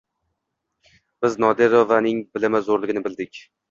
Biz 1.25 1.37
Nodirovaning 1.45 2.27
bilimi 2.35 2.67
zoʻrligini 2.73 3.09
bildik. 3.11 3.47